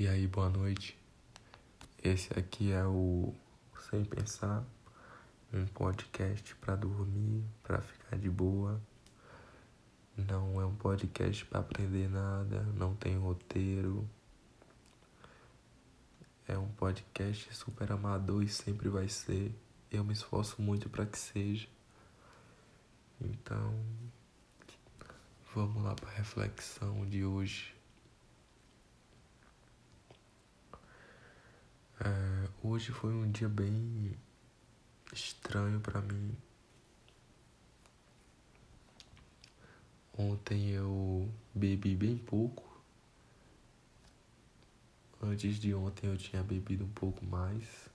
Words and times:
E 0.00 0.06
aí, 0.06 0.28
boa 0.28 0.48
noite. 0.48 0.96
Esse 2.00 2.32
aqui 2.38 2.70
é 2.70 2.86
o 2.86 3.34
Sem 3.90 4.04
Pensar, 4.04 4.64
um 5.52 5.66
podcast 5.66 6.54
para 6.54 6.76
dormir, 6.76 7.42
para 7.64 7.80
ficar 7.82 8.16
de 8.16 8.30
boa. 8.30 8.80
Não 10.16 10.60
é 10.60 10.64
um 10.64 10.76
podcast 10.76 11.44
para 11.46 11.58
aprender 11.58 12.08
nada, 12.08 12.62
não 12.76 12.94
tem 12.94 13.18
roteiro. 13.18 14.08
É 16.46 16.56
um 16.56 16.68
podcast 16.68 17.52
super 17.52 17.90
amador 17.90 18.44
e 18.44 18.48
sempre 18.48 18.88
vai 18.88 19.08
ser. 19.08 19.52
Eu 19.90 20.04
me 20.04 20.12
esforço 20.12 20.62
muito 20.62 20.88
para 20.88 21.06
que 21.06 21.18
seja. 21.18 21.66
Então, 23.20 23.74
vamos 25.52 25.82
lá 25.82 25.96
para 25.96 26.08
a 26.08 26.14
reflexão 26.14 27.04
de 27.04 27.24
hoje. 27.24 27.77
É, 32.00 32.48
hoje 32.62 32.92
foi 32.92 33.12
um 33.12 33.28
dia 33.28 33.48
bem 33.48 34.16
estranho 35.12 35.80
para 35.80 36.00
mim. 36.00 36.36
Ontem 40.16 40.70
eu 40.70 41.28
bebi 41.52 41.96
bem 41.96 42.16
pouco. 42.16 42.64
Antes 45.20 45.58
de 45.58 45.74
ontem 45.74 46.06
eu 46.06 46.16
tinha 46.16 46.42
bebido 46.42 46.84
um 46.84 46.90
pouco 46.90 47.24
mais. 47.24 47.90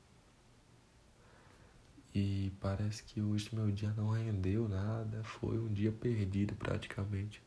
E 2.13 2.51
parece 2.59 3.03
que 3.03 3.21
hoje 3.21 3.55
meu 3.55 3.71
dia 3.71 3.93
não 3.93 4.09
rendeu 4.09 4.67
nada. 4.67 5.23
Foi 5.23 5.57
um 5.57 5.71
dia 5.71 5.93
perdido 5.93 6.55
praticamente. 6.55 7.41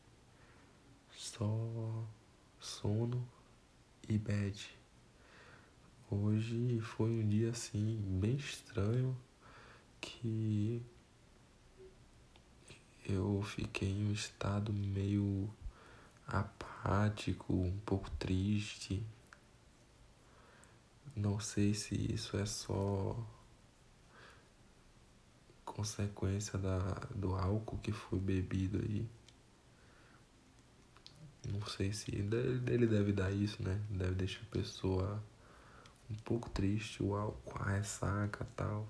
Só 1.11 2.03
sono 2.59 3.27
e 4.09 4.17
bad. 4.17 4.76
Hoje 6.09 6.79
foi 6.79 7.09
um 7.09 7.27
dia 7.27 7.49
assim 7.49 7.97
bem 8.21 8.37
estranho 8.37 9.13
que 9.99 10.81
eu 13.05 13.41
fiquei 13.41 13.89
em 13.89 14.07
um 14.07 14.13
estado 14.13 14.71
meio 14.71 15.49
apático, 16.25 17.53
um 17.53 17.77
pouco 17.85 18.09
triste. 18.11 19.05
Não 21.13 21.41
sei 21.41 21.73
se 21.73 21.93
isso 22.13 22.37
é 22.37 22.45
só 22.45 23.21
consequência 25.65 26.57
da, 26.57 26.79
do 27.13 27.35
álcool 27.35 27.79
que 27.79 27.91
foi 27.91 28.17
bebido 28.17 28.77
aí. 28.77 29.05
Não 31.49 31.65
sei 31.65 31.91
se 31.91 32.15
ele 32.15 32.87
deve 32.87 33.11
dar 33.11 33.29
isso, 33.29 33.61
né? 33.61 33.81
Deve 33.89 34.15
deixar 34.15 34.41
a 34.43 34.51
pessoa 34.51 35.21
um 36.09 36.15
pouco 36.15 36.49
triste, 36.49 37.03
o 37.03 37.15
álcool, 37.15 37.59
a 37.59 37.71
ressaca 37.71 38.47
tal. 38.55 38.87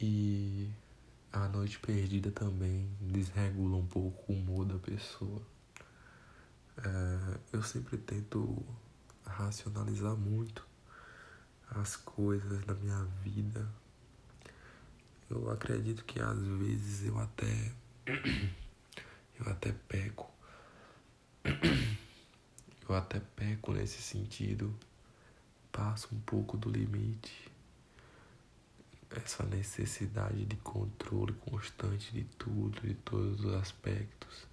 E 0.00 0.68
a 1.32 1.48
noite 1.48 1.78
perdida 1.78 2.30
também 2.30 2.90
desregula 3.00 3.76
um 3.76 3.86
pouco 3.86 4.32
o 4.32 4.36
humor 4.36 4.64
da 4.64 4.78
pessoa. 4.78 5.40
É, 6.78 7.38
eu 7.52 7.62
sempre 7.62 7.96
tento 7.96 8.64
racionalizar 9.24 10.16
muito 10.16 10.66
as 11.70 11.96
coisas 11.96 12.64
da 12.64 12.74
minha 12.74 13.04
vida. 13.22 13.66
Eu 15.30 15.50
acredito 15.50 16.04
que 16.04 16.20
às 16.20 16.38
vezes 16.38 17.06
eu 17.06 17.18
até 17.18 17.72
eu 19.38 19.50
até 19.50 19.72
peco 19.88 20.31
eu 22.92 22.96
até 22.98 23.20
peco 23.20 23.72
nesse 23.72 24.02
sentido, 24.02 24.74
passo 25.70 26.14
um 26.14 26.20
pouco 26.20 26.58
do 26.58 26.70
limite. 26.70 27.50
Essa 29.10 29.44
necessidade 29.44 30.44
de 30.44 30.56
controle 30.56 31.32
constante 31.32 32.12
de 32.12 32.24
tudo, 32.24 32.80
de 32.82 32.94
todos 32.94 33.44
os 33.44 33.54
aspectos. 33.54 34.46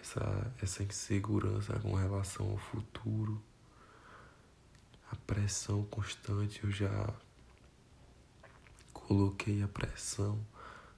Essa, 0.00 0.52
essa 0.60 0.82
insegurança 0.82 1.78
com 1.78 1.94
relação 1.94 2.50
ao 2.50 2.58
futuro. 2.58 3.40
A 5.10 5.16
pressão 5.16 5.84
constante, 5.84 6.64
eu 6.64 6.70
já 6.70 7.14
coloquei 8.92 9.62
a 9.62 9.68
pressão, 9.68 10.44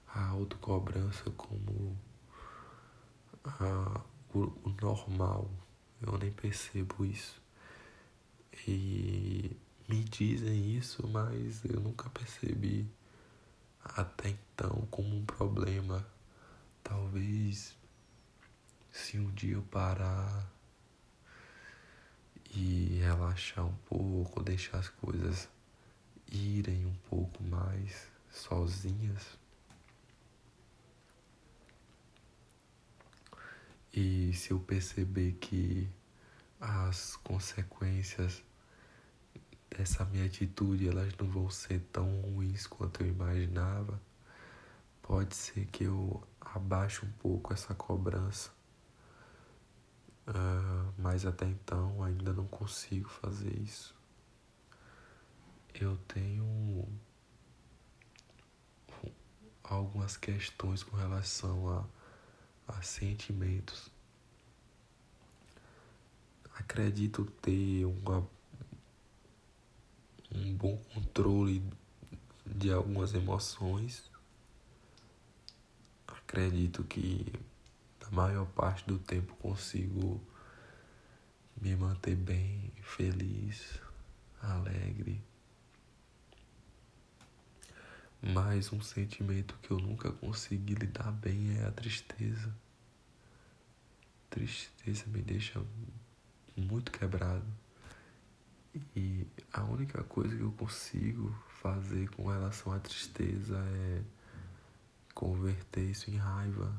a 0.07 0.29
autocobrança 0.29 1.29
como 1.31 1.95
a, 3.43 4.01
o, 4.33 4.39
o 4.63 4.75
normal 4.81 5.49
eu 6.01 6.17
nem 6.17 6.31
percebo 6.31 7.05
isso. 7.05 7.41
E 8.67 9.55
me 9.87 10.03
dizem 10.03 10.75
isso, 10.75 11.07
mas 11.07 11.63
eu 11.65 11.79
nunca 11.79 12.09
percebi 12.09 12.87
até 13.83 14.29
então 14.29 14.87
como 14.89 15.15
um 15.15 15.25
problema. 15.25 16.05
Talvez 16.83 17.75
se 18.91 19.19
um 19.19 19.29
dia 19.31 19.55
eu 19.55 19.61
parar 19.63 20.49
e 22.53 22.99
relaxar 23.01 23.65
um 23.65 23.75
pouco, 23.85 24.41
deixar 24.41 24.79
as 24.79 24.89
coisas 24.89 25.49
irem 26.31 26.85
um 26.85 26.95
pouco 27.09 27.43
mais 27.43 28.07
sozinhas. 28.31 29.37
E 33.95 34.33
se 34.33 34.51
eu 34.51 34.59
perceber 34.59 35.37
que 35.39 35.89
as 36.59 37.15
consequências 37.15 38.43
dessa 39.69 40.03
minha 40.03 40.25
atitude 40.25 40.89
elas 40.89 41.15
não 41.17 41.29
vão 41.29 41.49
ser 41.49 41.79
tão 41.93 42.21
ruins 42.21 42.67
quanto 42.67 43.01
eu 43.01 43.07
imaginava, 43.07 44.01
pode 45.01 45.33
ser 45.33 45.65
que 45.67 45.85
eu 45.85 46.21
abaixe 46.41 47.05
um 47.05 47.11
pouco 47.13 47.53
essa 47.53 47.73
cobrança. 47.73 48.51
Uh, 50.27 50.91
mas 50.97 51.25
até 51.25 51.45
então 51.45 52.03
ainda 52.03 52.33
não 52.33 52.47
consigo 52.47 53.07
fazer 53.07 53.57
isso. 53.61 53.95
Eu 55.73 55.95
tenho 56.07 56.85
algumas 59.63 60.17
questões 60.17 60.83
com 60.83 60.97
relação 60.97 61.69
a 61.69 61.94
a 62.67 62.81
sentimentos. 62.81 63.91
Acredito 66.55 67.25
ter 67.41 67.85
uma, 67.85 68.27
um 70.33 70.53
bom 70.55 70.77
controle 70.93 71.63
de 72.45 72.71
algumas 72.71 73.13
emoções. 73.13 74.09
Acredito 76.07 76.83
que 76.83 77.33
na 78.01 78.09
maior 78.11 78.45
parte 78.47 78.85
do 78.87 78.97
tempo 78.97 79.35
consigo 79.35 80.21
me 81.61 81.75
manter 81.75 82.15
bem, 82.15 82.71
feliz, 82.81 83.79
alegre. 84.41 85.21
Mas 88.33 88.73
um 88.73 88.81
sentimento 88.81 89.55
que 89.61 89.69
eu 89.69 89.77
nunca 89.77 90.11
consegui 90.11 90.73
lidar 90.73 91.11
bem 91.11 91.59
é 91.59 91.65
a 91.67 91.71
tristeza. 91.71 92.51
Tristeza 94.31 95.03
me 95.05 95.21
deixa 95.21 95.63
muito 96.57 96.91
quebrado. 96.91 97.45
E 98.95 99.27
a 99.53 99.63
única 99.63 100.03
coisa 100.03 100.35
que 100.35 100.41
eu 100.41 100.51
consigo 100.53 101.29
fazer 101.61 102.09
com 102.09 102.27
relação 102.27 102.73
à 102.73 102.79
tristeza 102.79 103.59
é 103.59 104.01
converter 105.13 105.83
isso 105.83 106.09
em 106.09 106.17
raiva. 106.17 106.75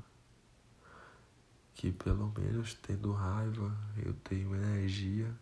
Que 1.74 1.92
pelo 1.92 2.34
menos 2.36 2.74
tendo 2.74 3.12
raiva 3.12 3.72
eu 4.04 4.12
tenho 4.14 4.53
energia. 4.53 5.32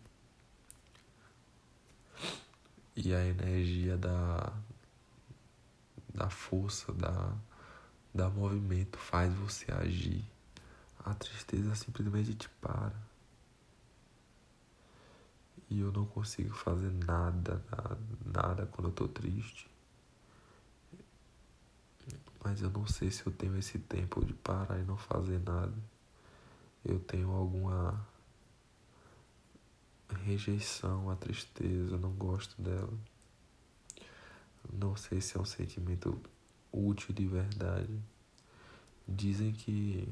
E 2.95 3.11
a 3.11 3.25
energia 3.25 3.97
da, 3.97 4.53
da 6.15 6.29
força, 6.29 6.91
da, 6.93 7.33
da 8.13 8.29
movimento, 8.29 8.97
faz 8.97 9.33
você 9.33 9.71
agir. 9.71 10.23
A 11.03 11.13
tristeza 11.13 11.75
simplesmente 11.75 12.33
te 12.33 12.49
para. 12.49 12.95
E 15.69 15.79
eu 15.79 15.91
não 15.91 16.05
consigo 16.05 16.53
fazer 16.53 16.91
nada, 17.05 17.63
nada, 17.71 17.99
nada 18.25 18.65
quando 18.67 18.87
eu 18.87 18.93
tô 18.93 19.07
triste. 19.07 19.69
Mas 22.43 22.61
eu 22.61 22.69
não 22.69 22.87
sei 22.87 23.09
se 23.11 23.25
eu 23.25 23.33
tenho 23.33 23.57
esse 23.57 23.79
tempo 23.79 24.23
de 24.23 24.33
parar 24.33 24.79
e 24.79 24.83
não 24.83 24.97
fazer 24.97 25.39
nada. 25.39 25.73
Eu 26.83 26.99
tenho 26.99 27.31
alguma 27.31 28.05
rejeição 30.23 31.09
à 31.09 31.15
tristeza, 31.15 31.97
não 31.97 32.11
gosto 32.11 32.61
dela. 32.61 32.93
Não 34.71 34.95
sei 34.95 35.21
se 35.21 35.37
é 35.37 35.41
um 35.41 35.45
sentimento 35.45 36.19
útil 36.71 37.13
de 37.13 37.25
verdade. 37.25 37.99
Dizem 39.07 39.51
que 39.51 40.07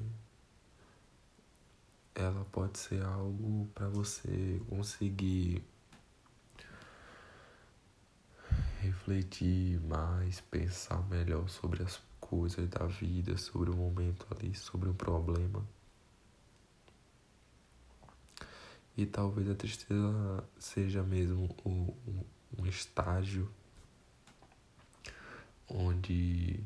ela 2.15 2.45
pode 2.51 2.77
ser 2.77 3.03
algo 3.03 3.67
para 3.73 3.89
você 3.89 4.61
conseguir 4.69 5.63
refletir 8.81 9.79
mais, 9.81 10.41
pensar 10.41 11.01
melhor 11.09 11.49
sobre 11.49 11.81
as 11.83 12.01
coisas 12.19 12.67
da 12.69 12.85
vida, 12.85 13.37
sobre 13.37 13.69
o 13.69 13.75
momento 13.75 14.27
ali, 14.31 14.53
sobre 14.55 14.89
o 14.89 14.93
problema. 14.93 15.65
E 18.95 19.05
talvez 19.05 19.49
a 19.49 19.55
tristeza 19.55 20.43
seja 20.59 21.01
mesmo 21.01 21.45
o, 21.65 21.95
um 22.57 22.65
estágio 22.67 23.49
onde 25.73 26.63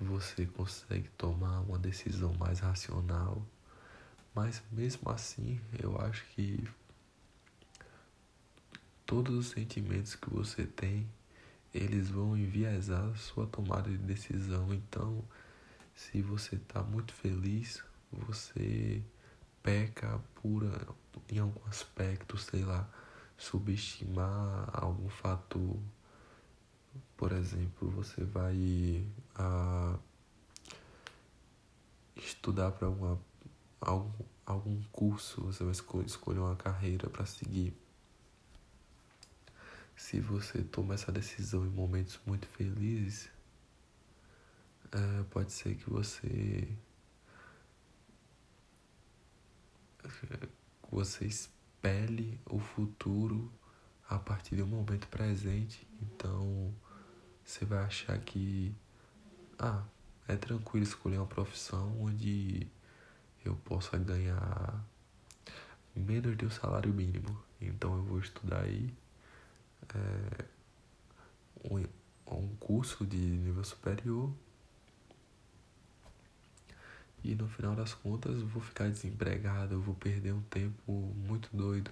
você 0.00 0.46
consegue 0.46 1.08
tomar 1.10 1.60
uma 1.60 1.78
decisão 1.78 2.32
mais 2.34 2.60
racional. 2.60 3.46
Mas 4.34 4.62
mesmo 4.72 5.10
assim, 5.10 5.60
eu 5.78 6.00
acho 6.00 6.24
que 6.34 6.66
todos 9.04 9.36
os 9.36 9.48
sentimentos 9.48 10.14
que 10.14 10.30
você 10.30 10.64
tem, 10.64 11.06
eles 11.74 12.08
vão 12.08 12.36
enviesar 12.36 13.16
sua 13.16 13.46
tomada 13.46 13.90
de 13.90 13.98
decisão. 13.98 14.72
Então, 14.72 15.22
se 15.94 16.22
você 16.22 16.56
está 16.56 16.82
muito 16.82 17.12
feliz, 17.12 17.82
você 18.10 19.02
peca 19.62 20.20
por 20.36 20.64
em 21.28 21.38
algum 21.38 21.60
aspecto, 21.68 22.38
sei 22.38 22.64
lá, 22.64 22.88
subestimar 23.36 24.70
algum 24.72 25.08
fator. 25.08 25.76
Por 27.20 27.32
exemplo, 27.32 27.90
você 27.90 28.24
vai 28.24 29.06
a, 29.34 29.98
estudar 32.16 32.72
para 32.72 32.88
algum, 33.82 34.24
algum 34.46 34.82
curso, 34.84 35.42
você 35.42 35.62
vai 35.62 35.74
escolher 36.06 36.38
uma 36.38 36.56
carreira 36.56 37.10
para 37.10 37.26
seguir 37.26 37.76
se 40.00 40.18
você 40.18 40.62
toma 40.62 40.94
essa 40.94 41.12
decisão 41.12 41.66
em 41.66 41.68
momentos 41.68 42.18
muito 42.24 42.48
felizes, 42.48 43.28
é, 44.90 45.22
pode 45.24 45.52
ser 45.52 45.74
que 45.74 45.90
você 45.90 46.66
você 50.90 51.26
espelhe 51.26 52.40
o 52.46 52.58
futuro 52.58 53.52
a 54.08 54.18
partir 54.18 54.56
do 54.56 54.66
momento 54.66 55.06
presente. 55.08 55.86
Então 56.00 56.74
você 57.50 57.64
vai 57.64 57.80
achar 57.80 58.16
que 58.18 58.72
ah, 59.58 59.82
é 60.28 60.36
tranquilo 60.36 60.84
escolher 60.84 61.16
uma 61.16 61.26
profissão 61.26 62.00
onde 62.00 62.64
eu 63.44 63.56
possa 63.56 63.98
ganhar 63.98 64.84
menos 65.94 66.36
do 66.36 66.48
salário 66.48 66.94
mínimo. 66.94 67.36
Então 67.60 67.96
eu 67.96 68.04
vou 68.04 68.20
estudar 68.20 68.60
aí 68.60 68.94
é, 69.92 70.44
um, 71.68 71.84
um 72.36 72.48
curso 72.60 73.04
de 73.04 73.16
nível 73.16 73.64
superior 73.64 74.32
e 77.24 77.34
no 77.34 77.48
final 77.48 77.74
das 77.74 77.94
contas 77.94 78.38
eu 78.40 78.46
vou 78.46 78.62
ficar 78.62 78.88
desempregado, 78.88 79.74
eu 79.74 79.80
vou 79.80 79.96
perder 79.96 80.32
um 80.32 80.42
tempo 80.42 80.92
muito 81.26 81.48
doido. 81.52 81.90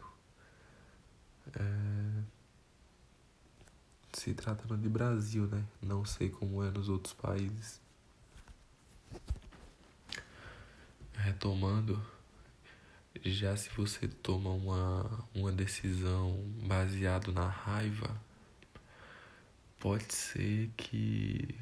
É... 1.53 2.38
Se 4.19 4.35
tratando 4.35 4.77
de 4.77 4.89
Brasil, 4.89 5.47
né? 5.47 5.65
Não 5.81 6.05
sei 6.05 6.29
como 6.29 6.61
é 6.65 6.73
nos 6.73 6.89
outros 6.89 7.15
países. 7.15 7.81
Retomando, 11.15 12.05
já 13.25 13.57
se 13.57 13.71
você 13.71 14.09
toma 14.09 14.51
uma, 14.51 15.25
uma 15.33 15.53
decisão 15.53 16.37
baseado 16.67 17.33
na 17.33 17.47
raiva, 17.49 18.21
pode 19.79 20.13
ser 20.13 20.69
que 20.77 21.55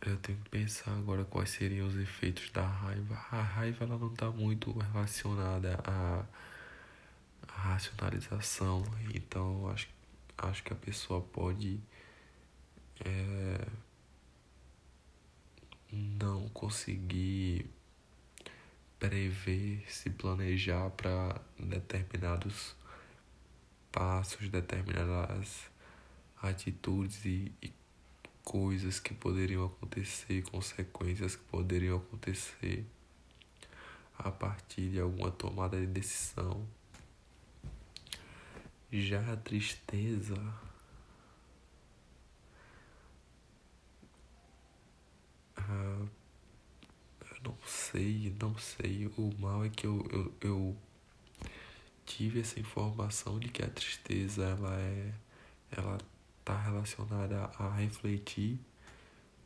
eu 0.00 0.16
tenho 0.16 0.38
que 0.38 0.48
pensar 0.48 0.92
agora 0.96 1.26
quais 1.26 1.50
seriam 1.50 1.86
os 1.86 1.96
efeitos 1.96 2.50
da 2.52 2.66
raiva. 2.66 3.16
A 3.30 3.42
raiva 3.42 3.84
ela 3.84 3.98
não 3.98 4.10
está 4.10 4.30
muito 4.30 4.72
relacionada 4.78 5.78
à 5.84 6.24
racionalização, 7.60 8.84
então 9.14 9.68
acho, 9.68 9.88
acho 10.38 10.62
que 10.62 10.72
a 10.72 10.76
pessoa 10.76 11.20
pode 11.20 11.80
é, 13.04 13.66
não 15.92 16.48
conseguir 16.50 17.66
prever, 18.98 19.84
se 19.88 20.10
planejar 20.10 20.90
para 20.90 21.40
determinados 21.58 22.76
passos, 23.90 24.48
determinadas 24.48 25.70
atitudes 26.42 27.24
e, 27.24 27.52
e 27.62 27.72
coisas 28.44 29.00
que 29.00 29.14
poderiam 29.14 29.66
acontecer, 29.66 30.42
consequências 30.42 31.36
que 31.36 31.44
poderiam 31.44 31.98
acontecer 31.98 32.84
a 34.18 34.30
partir 34.30 34.90
de 34.90 35.00
alguma 35.00 35.30
tomada 35.30 35.78
de 35.80 35.86
decisão. 35.86 36.66
Já 38.92 39.32
a 39.32 39.36
tristeza 39.36 40.34
ah, 45.56 46.06
não 47.44 47.56
sei, 47.64 48.34
não 48.40 48.56
sei. 48.58 49.06
O 49.16 49.32
mal 49.38 49.64
é 49.64 49.68
que 49.68 49.86
eu, 49.86 50.06
eu, 50.10 50.34
eu 50.40 50.76
tive 52.04 52.40
essa 52.40 52.58
informação 52.58 53.38
de 53.38 53.48
que 53.48 53.62
a 53.62 53.68
tristeza 53.68 54.44
ela 54.44 54.74
é 54.80 55.14
ela 55.70 55.98
está 56.40 56.58
relacionada 56.60 57.44
a 57.58 57.74
refletir 57.76 58.58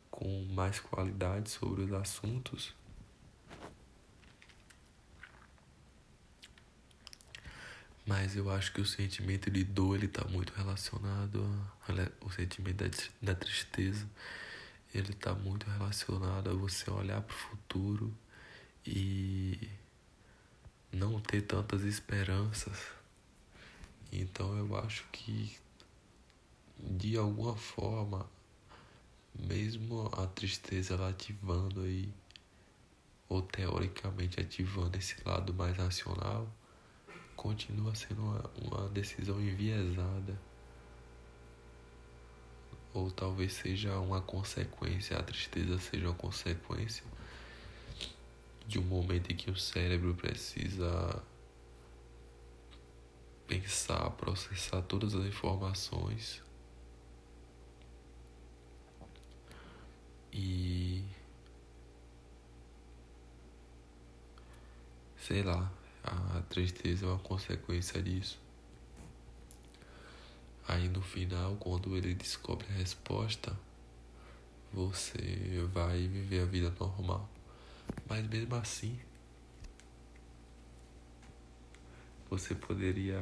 com 0.09 0.45
mais 0.53 0.79
qualidade 0.79 1.49
sobre 1.49 1.83
os 1.83 1.93
assuntos. 1.93 2.73
Mas 8.05 8.35
eu 8.35 8.51
acho 8.51 8.71
que 8.71 8.81
o 8.81 8.85
sentimento 8.85 9.49
de 9.49 9.63
dor 9.63 9.95
ele 9.95 10.05
está 10.05 10.23
muito 10.25 10.53
relacionado 10.53 11.43
ao 12.21 12.29
sentimento 12.29 12.83
da, 12.83 12.89
da 13.21 13.35
tristeza 13.35 14.07
ele 14.97 15.11
está 15.11 15.33
muito 15.33 15.69
relacionado 15.69 16.49
a 16.49 16.53
você 16.53 16.89
olhar 16.89 17.21
para 17.21 17.35
o 17.35 17.37
futuro 17.37 18.13
e 18.85 19.69
não 20.91 21.19
ter 21.19 21.41
tantas 21.41 21.83
esperanças. 21.83 22.87
Então 24.09 24.57
eu 24.57 24.77
acho 24.77 25.05
que 25.11 25.57
de 26.79 27.17
alguma 27.17 27.57
forma, 27.57 28.29
mesmo 29.33 30.09
a 30.17 30.27
tristeza 30.27 30.93
ela 30.93 31.09
ativando 31.09 31.81
aí, 31.81 32.09
ou 33.27 33.41
teoricamente 33.41 34.39
ativando 34.39 34.97
esse 34.97 35.15
lado 35.25 35.53
mais 35.53 35.75
racional, 35.75 36.49
continua 37.35 37.93
sendo 37.95 38.21
uma, 38.21 38.51
uma 38.61 38.89
decisão 38.89 39.39
enviesada. 39.41 40.39
Ou 42.93 43.11
talvez 43.11 43.53
seja 43.53 43.97
uma 43.99 44.21
consequência, 44.21 45.17
a 45.17 45.23
tristeza 45.23 45.77
seja 45.79 46.07
uma 46.07 46.15
consequência 46.15 47.03
de 48.67 48.79
um 48.79 48.83
momento 48.83 49.31
em 49.31 49.35
que 49.35 49.51
o 49.51 49.55
cérebro 49.55 50.15
precisa 50.15 51.21
pensar, 53.47 54.09
processar 54.11 54.81
todas 54.83 55.13
as 55.13 55.25
informações. 55.25 56.41
E 60.31 61.03
sei 65.17 65.41
lá, 65.43 65.71
a 66.05 66.41
tristeza 66.49 67.05
é 67.05 67.09
uma 67.09 67.19
consequência 67.19 68.01
disso. 68.01 68.39
Aí 70.67 70.87
no 70.89 71.01
final, 71.01 71.55
quando 71.57 71.95
ele 71.95 72.13
descobre 72.13 72.65
a 72.69 72.77
resposta, 72.77 73.55
você 74.71 75.67
vai 75.73 76.07
viver 76.07 76.41
a 76.41 76.45
vida 76.45 76.73
normal. 76.79 77.29
Mas 78.07 78.27
mesmo 78.27 78.55
assim, 78.55 78.99
você 82.29 82.53
poderia 82.55 83.19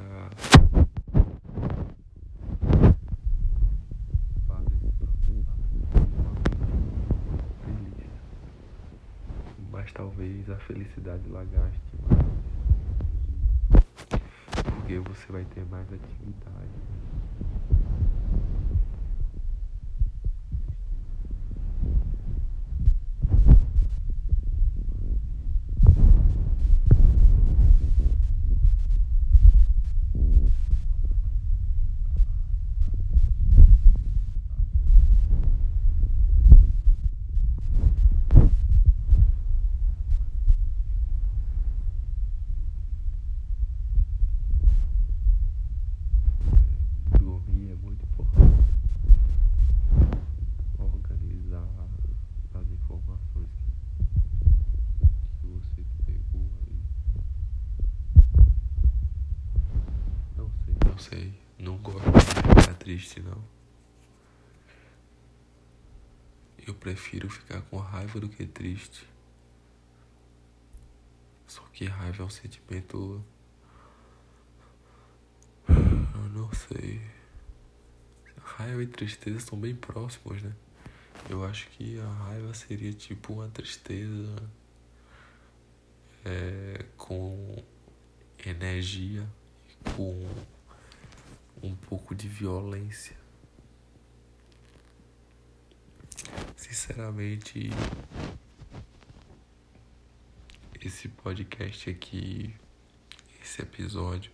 mas 9.83 9.91
talvez 9.91 10.49
a 10.49 10.55
felicidade 10.59 11.27
lá 11.29 11.43
gaste 11.43 11.81
mais 12.01 12.12
porque 14.83 14.99
você 14.99 15.31
vai 15.31 15.45
ter 15.45 15.65
mais 15.65 15.89
atividade 15.93 16.69
Não 61.57 61.77
gosto 61.77 62.11
de 62.11 62.61
ficar 62.61 62.73
triste, 62.75 63.21
não. 63.21 63.43
Eu 66.65 66.73
prefiro 66.73 67.29
ficar 67.29 67.61
com 67.63 67.77
raiva 67.77 68.19
do 68.19 68.29
que 68.29 68.45
triste. 68.45 69.07
Só 71.47 71.61
que 71.73 71.85
raiva 71.85 72.23
é 72.23 72.25
um 72.25 72.29
sentimento. 72.29 73.23
Eu 75.67 76.29
não 76.29 76.51
sei. 76.53 77.01
Raiva 78.41 78.83
e 78.83 78.87
tristeza 78.87 79.39
são 79.39 79.59
bem 79.59 79.75
próximos, 79.75 80.41
né? 80.41 80.53
Eu 81.29 81.45
acho 81.45 81.69
que 81.69 81.99
a 81.99 82.07
raiva 82.07 82.53
seria 82.53 82.91
tipo 82.93 83.33
uma 83.33 83.47
tristeza 83.49 84.35
é, 86.25 86.85
com 86.97 87.63
energia, 88.45 89.27
com 89.95 90.27
um 91.63 91.75
pouco 91.75 92.13
de 92.13 92.27
violência. 92.27 93.15
Sinceramente, 96.55 97.69
esse 100.79 101.07
podcast 101.07 101.89
aqui, 101.89 102.53
esse 103.41 103.61
episódio, 103.61 104.31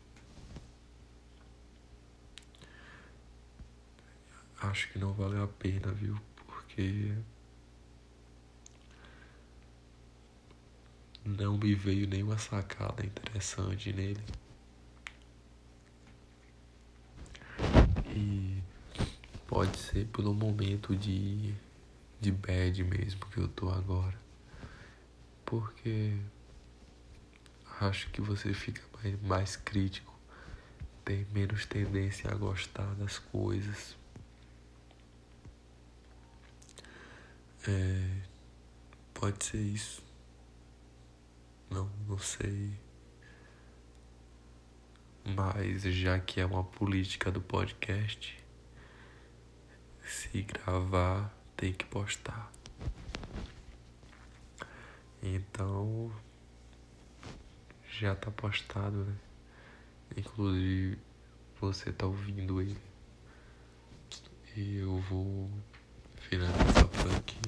acho 4.61 4.91
que 4.91 4.97
não 4.97 5.13
valeu 5.13 5.43
a 5.43 5.47
pena, 5.47 5.91
viu? 5.91 6.19
Porque 6.35 7.15
não 11.23 11.57
me 11.57 11.75
veio 11.75 12.07
nenhuma 12.07 12.37
sacada 12.37 13.05
interessante 13.05 13.93
nele. 13.93 14.23
E 18.15 18.61
pode 19.49 19.79
ser 19.79 20.05
pelo 20.09 20.31
momento 20.31 20.95
de, 20.95 21.55
de 22.21 22.31
bad 22.31 22.83
mesmo 22.83 23.25
que 23.31 23.39
eu 23.39 23.47
tô 23.47 23.67
agora. 23.71 24.15
Porque 25.43 26.15
acho 27.81 28.11
que 28.11 28.21
você 28.21 28.53
fica 28.53 28.83
mais, 28.95 29.21
mais 29.23 29.55
crítico, 29.55 30.13
tem 31.03 31.25
menos 31.33 31.65
tendência 31.65 32.29
a 32.29 32.35
gostar 32.35 32.93
das 32.93 33.17
coisas. 33.17 33.97
É, 37.67 38.21
pode 39.15 39.43
ser 39.43 39.61
isso. 39.61 40.03
Não, 41.71 41.89
não 42.07 42.19
sei. 42.19 42.71
Mas 45.25 45.81
já 45.81 46.19
que 46.19 46.39
é 46.39 46.45
uma 46.45 46.63
política 46.63 47.31
do 47.31 47.41
podcast, 47.41 48.37
se 50.11 50.41
gravar 50.41 51.33
tem 51.55 51.73
que 51.73 51.85
postar. 51.85 52.51
Então 55.21 56.11
já 57.99 58.15
tá 58.15 58.31
postado, 58.31 59.05
né? 59.05 59.15
Inclusive 60.17 60.97
você 61.59 61.91
tá 61.91 62.05
ouvindo 62.05 62.61
ele. 62.61 62.81
E 64.55 64.77
eu 64.77 64.97
vou 65.01 65.49
finalizar 66.17 66.87
por 66.87 67.15
aqui. 67.15 67.39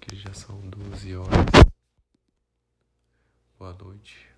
Que 0.00 0.16
já 0.16 0.32
são 0.32 0.60
12 0.60 1.16
horas. 1.16 1.46
Boa 3.58 3.74
noite. 3.74 4.31